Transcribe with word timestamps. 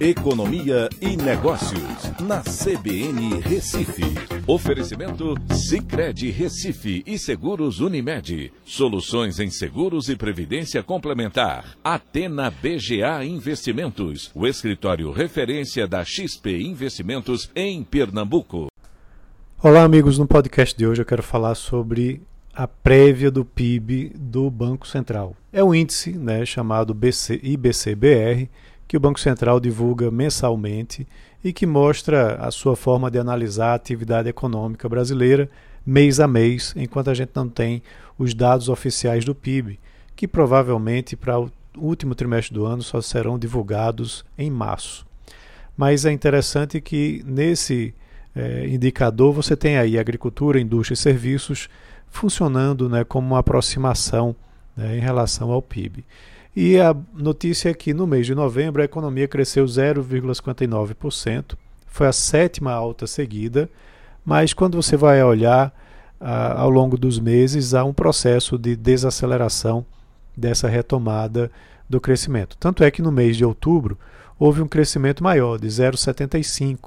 Economia 0.00 0.88
e 0.98 1.14
Negócios, 1.14 2.10
na 2.22 2.40
CBN 2.40 3.38
Recife. 3.40 4.02
Oferecimento 4.46 5.34
Cicred 5.52 6.30
Recife 6.30 7.02
e 7.06 7.18
Seguros 7.18 7.80
Unimed. 7.80 8.50
Soluções 8.64 9.38
em 9.38 9.50
seguros 9.50 10.08
e 10.08 10.16
previdência 10.16 10.82
complementar. 10.82 11.76
Atena 11.84 12.50
BGA 12.50 13.22
Investimentos, 13.26 14.30
o 14.34 14.46
escritório 14.46 15.12
referência 15.12 15.86
da 15.86 16.02
XP 16.02 16.62
Investimentos 16.62 17.50
em 17.54 17.84
Pernambuco. 17.84 18.68
Olá, 19.62 19.82
amigos. 19.82 20.16
No 20.16 20.26
podcast 20.26 20.74
de 20.78 20.86
hoje 20.86 21.02
eu 21.02 21.06
quero 21.06 21.22
falar 21.22 21.54
sobre 21.54 22.22
a 22.54 22.66
prévia 22.66 23.30
do 23.30 23.44
PIB 23.44 24.14
do 24.16 24.50
Banco 24.50 24.88
Central. 24.88 25.36
É 25.52 25.62
um 25.62 25.74
índice 25.74 26.12
né, 26.12 26.46
chamado 26.46 26.94
BC, 26.94 27.38
IBCBR 27.42 28.48
que 28.90 28.96
o 28.96 29.00
Banco 29.00 29.20
Central 29.20 29.60
divulga 29.60 30.10
mensalmente 30.10 31.06
e 31.44 31.52
que 31.52 31.64
mostra 31.64 32.34
a 32.44 32.50
sua 32.50 32.74
forma 32.74 33.08
de 33.08 33.20
analisar 33.20 33.68
a 33.68 33.74
atividade 33.74 34.28
econômica 34.28 34.88
brasileira 34.88 35.48
mês 35.86 36.18
a 36.18 36.26
mês, 36.26 36.74
enquanto 36.76 37.08
a 37.08 37.14
gente 37.14 37.30
não 37.32 37.48
tem 37.48 37.84
os 38.18 38.34
dados 38.34 38.68
oficiais 38.68 39.24
do 39.24 39.32
PIB, 39.32 39.78
que 40.16 40.26
provavelmente 40.26 41.14
para 41.14 41.38
o 41.38 41.52
último 41.76 42.16
trimestre 42.16 42.52
do 42.52 42.66
ano 42.66 42.82
só 42.82 43.00
serão 43.00 43.38
divulgados 43.38 44.24
em 44.36 44.50
março. 44.50 45.06
Mas 45.76 46.04
é 46.04 46.10
interessante 46.10 46.80
que 46.80 47.22
nesse 47.24 47.94
é, 48.34 48.66
indicador 48.66 49.32
você 49.32 49.56
tem 49.56 49.78
aí 49.78 50.00
agricultura, 50.00 50.58
indústria 50.58 50.94
e 50.94 50.96
serviços 50.96 51.68
funcionando 52.08 52.88
né, 52.88 53.04
como 53.04 53.28
uma 53.28 53.38
aproximação 53.38 54.34
né, 54.76 54.96
em 54.96 55.00
relação 55.00 55.52
ao 55.52 55.62
PIB. 55.62 56.04
E 56.54 56.80
a 56.80 56.94
notícia 57.14 57.70
é 57.70 57.74
que 57.74 57.94
no 57.94 58.06
mês 58.06 58.26
de 58.26 58.34
novembro 58.34 58.82
a 58.82 58.84
economia 58.84 59.28
cresceu 59.28 59.64
0,59%, 59.64 61.54
foi 61.86 62.06
a 62.06 62.12
sétima 62.12 62.72
alta 62.72 63.06
seguida, 63.06 63.68
mas 64.24 64.52
quando 64.52 64.80
você 64.80 64.96
vai 64.96 65.22
olhar 65.22 65.72
ao 66.20 66.68
longo 66.68 66.98
dos 66.98 67.18
meses, 67.18 67.72
há 67.72 67.82
um 67.84 67.94
processo 67.94 68.58
de 68.58 68.76
desaceleração 68.76 69.86
dessa 70.36 70.68
retomada 70.68 71.50
do 71.88 72.00
crescimento. 72.00 72.56
Tanto 72.58 72.84
é 72.84 72.90
que 72.90 73.02
no 73.02 73.10
mês 73.10 73.36
de 73.36 73.44
outubro 73.44 73.98
houve 74.38 74.60
um 74.60 74.68
crescimento 74.68 75.24
maior, 75.24 75.58
de 75.58 75.66
0,75%, 75.66 76.78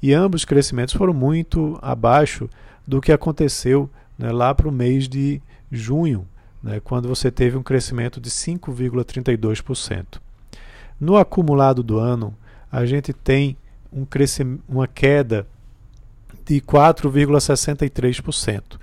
e 0.00 0.14
ambos 0.14 0.42
os 0.42 0.44
crescimentos 0.44 0.94
foram 0.94 1.12
muito 1.12 1.78
abaixo 1.82 2.48
do 2.86 3.00
que 3.00 3.10
aconteceu 3.10 3.90
né, 4.16 4.30
lá 4.30 4.54
para 4.54 4.68
o 4.68 4.72
mês 4.72 5.08
de 5.08 5.42
junho, 5.70 6.26
né, 6.62 6.80
quando 6.80 7.08
você 7.08 7.30
teve 7.30 7.56
um 7.56 7.62
crescimento 7.62 8.20
de 8.20 8.30
5,32%. 8.30 10.20
No 11.00 11.16
acumulado 11.16 11.82
do 11.82 11.98
ano, 11.98 12.34
a 12.70 12.84
gente 12.84 13.12
tem 13.12 13.56
um 13.92 14.06
uma 14.68 14.86
queda 14.86 15.46
de 16.44 16.60
4,63%. 16.60 18.78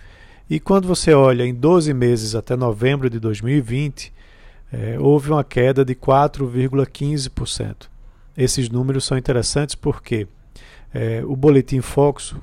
E 0.50 0.60
quando 0.60 0.88
você 0.88 1.14
olha 1.14 1.44
em 1.44 1.54
12 1.54 1.94
meses 1.94 2.36
até 2.36 2.56
novembro 2.56 3.10
de 3.10 3.20
2020, 3.20 4.14
é, 4.72 4.98
houve 5.00 5.32
uma 5.32 5.44
queda 5.44 5.84
de 5.84 5.96
4,15%. 5.96 7.88
Esses 8.38 8.70
números 8.70 9.06
são 9.06 9.18
interessantes 9.18 9.76
porque 9.76 10.28
é, 10.94 11.24
o 11.26 11.36
Boletim 11.36 11.82
Fox 11.82 12.36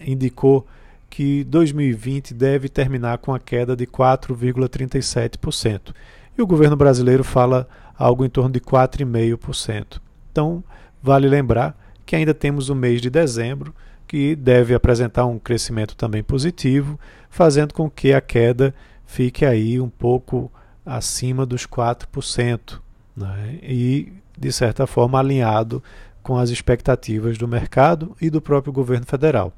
indicou 0.00 0.66
que 1.12 1.44
2020 1.44 2.32
deve 2.32 2.70
terminar 2.70 3.18
com 3.18 3.34
a 3.34 3.38
queda 3.38 3.76
de 3.76 3.86
4,37%. 3.86 5.94
E 6.38 6.40
o 6.40 6.46
governo 6.46 6.74
brasileiro 6.74 7.22
fala 7.22 7.68
algo 7.94 8.24
em 8.24 8.30
torno 8.30 8.50
de 8.50 8.60
4,5%. 8.60 10.00
Então, 10.30 10.64
vale 11.02 11.28
lembrar 11.28 11.76
que 12.06 12.16
ainda 12.16 12.32
temos 12.32 12.70
o 12.70 12.74
mês 12.74 13.02
de 13.02 13.10
dezembro, 13.10 13.74
que 14.08 14.34
deve 14.34 14.72
apresentar 14.72 15.26
um 15.26 15.38
crescimento 15.38 15.94
também 15.94 16.22
positivo, 16.22 16.98
fazendo 17.28 17.74
com 17.74 17.90
que 17.90 18.14
a 18.14 18.20
queda 18.22 18.74
fique 19.04 19.44
aí 19.44 19.78
um 19.78 19.90
pouco 19.90 20.50
acima 20.84 21.44
dos 21.44 21.66
4%, 21.66 22.80
né? 23.14 23.58
e, 23.62 24.14
de 24.38 24.50
certa 24.50 24.86
forma, 24.86 25.18
alinhado 25.18 25.82
com 26.22 26.38
as 26.38 26.48
expectativas 26.48 27.36
do 27.36 27.46
mercado 27.46 28.16
e 28.18 28.30
do 28.30 28.40
próprio 28.40 28.72
governo 28.72 29.04
federal. 29.04 29.52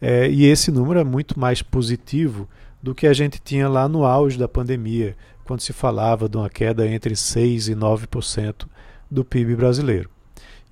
É, 0.00 0.30
e 0.30 0.44
esse 0.44 0.70
número 0.70 1.00
é 1.00 1.04
muito 1.04 1.38
mais 1.38 1.62
positivo 1.62 2.48
do 2.82 2.94
que 2.94 3.06
a 3.06 3.12
gente 3.12 3.40
tinha 3.40 3.68
lá 3.68 3.88
no 3.88 4.04
auge 4.04 4.38
da 4.38 4.48
pandemia, 4.48 5.16
quando 5.44 5.60
se 5.60 5.72
falava 5.72 6.28
de 6.28 6.36
uma 6.36 6.48
queda 6.48 6.86
entre 6.86 7.14
6% 7.14 7.68
e 7.68 7.74
9% 7.74 8.66
do 9.10 9.24
PIB 9.24 9.56
brasileiro. 9.56 10.10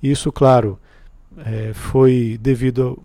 Isso, 0.02 0.30
claro, 0.30 0.78
é, 1.38 1.72
foi 1.72 2.38
devido 2.40 3.02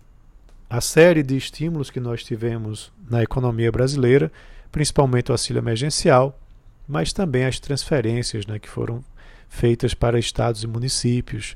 à 0.68 0.80
série 0.80 1.22
de 1.22 1.36
estímulos 1.36 1.90
que 1.90 1.98
nós 1.98 2.22
tivemos 2.22 2.92
na 3.10 3.22
economia 3.22 3.72
brasileira, 3.72 4.30
principalmente 4.70 5.30
o 5.30 5.32
auxílio 5.34 5.60
emergencial, 5.60 6.38
mas 6.86 7.12
também 7.12 7.44
as 7.44 7.58
transferências 7.58 8.46
né, 8.46 8.58
que 8.58 8.68
foram 8.68 9.02
feitas 9.48 9.94
para 9.94 10.18
estados 10.18 10.62
e 10.62 10.66
municípios, 10.66 11.54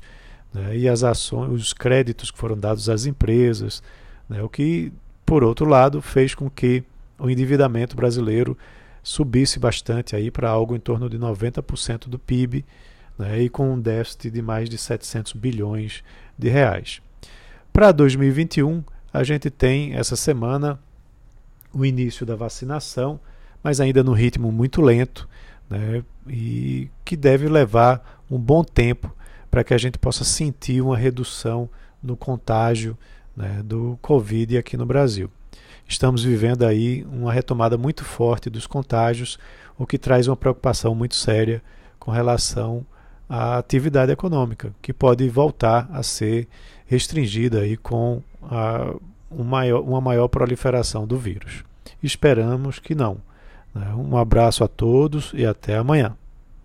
né, 0.53 0.77
e 0.77 0.87
as 0.87 1.03
ações, 1.03 1.51
os 1.51 1.73
créditos 1.73 2.31
que 2.31 2.37
foram 2.37 2.57
dados 2.57 2.89
às 2.89 3.05
empresas, 3.05 3.81
né? 4.29 4.41
O 4.41 4.49
que, 4.49 4.91
por 5.25 5.43
outro 5.43 5.65
lado, 5.65 6.01
fez 6.01 6.35
com 6.35 6.49
que 6.49 6.83
o 7.19 7.29
endividamento 7.29 7.95
brasileiro 7.95 8.57
subisse 9.01 9.57
bastante 9.57 10.15
aí 10.15 10.29
para 10.29 10.49
algo 10.49 10.75
em 10.75 10.79
torno 10.79 11.09
de 11.09 11.17
90% 11.17 12.07
do 12.07 12.19
PIB 12.19 12.65
né? 13.17 13.41
e 13.41 13.49
com 13.49 13.73
um 13.73 13.79
déficit 13.79 14.29
de 14.29 14.41
mais 14.41 14.69
de 14.69 14.77
700 14.77 15.33
bilhões 15.33 16.03
de 16.37 16.49
reais. 16.49 17.01
Para 17.71 17.91
2021, 17.91 18.83
a 19.13 19.23
gente 19.23 19.49
tem 19.49 19.95
essa 19.95 20.15
semana 20.15 20.79
o 21.73 21.85
início 21.85 22.25
da 22.25 22.35
vacinação, 22.35 23.19
mas 23.63 23.79
ainda 23.79 24.03
no 24.03 24.13
ritmo 24.13 24.51
muito 24.51 24.81
lento, 24.81 25.27
né? 25.69 26.03
e 26.27 26.89
que 27.05 27.15
deve 27.15 27.47
levar 27.47 28.21
um 28.29 28.37
bom 28.37 28.63
tempo 28.63 29.15
para 29.49 29.63
que 29.63 29.73
a 29.73 29.77
gente 29.77 29.97
possa 29.97 30.23
sentir 30.23 30.81
uma 30.81 30.97
redução 30.97 31.69
no 32.03 32.17
contágio 32.17 32.97
né, 33.37 33.61
do 33.63 33.99
Covid 34.01 34.57
aqui 34.57 34.75
no 34.75 34.85
Brasil. 34.85 35.29
Estamos 35.87 36.23
vivendo 36.23 36.65
aí 36.65 37.05
uma 37.09 37.31
retomada 37.31 37.77
muito 37.77 38.03
forte 38.03 38.49
dos 38.49 38.65
contágios, 38.65 39.37
o 39.77 39.85
que 39.85 39.97
traz 39.97 40.27
uma 40.27 40.35
preocupação 40.35 40.95
muito 40.95 41.15
séria 41.15 41.61
com 41.99 42.11
relação 42.11 42.85
à 43.29 43.57
atividade 43.57 44.11
econômica, 44.11 44.73
que 44.81 44.91
pode 44.91 45.29
voltar 45.29 45.87
a 45.93 46.01
ser 46.01 46.47
restringida 46.87 47.61
aí 47.61 47.77
com 47.77 48.21
a, 48.43 48.93
um 49.31 49.43
maior, 49.43 49.81
uma 49.81 50.01
maior 50.01 50.27
proliferação 50.27 51.05
do 51.05 51.17
vírus. 51.17 51.63
Esperamos 52.01 52.79
que 52.79 52.95
não. 52.95 53.17
Né. 53.73 53.93
Um 53.95 54.17
abraço 54.17 54.63
a 54.63 54.67
todos 54.67 55.31
e 55.33 55.45
até 55.45 55.77
amanhã. 55.77 56.15